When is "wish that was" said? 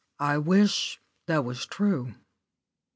0.39-1.67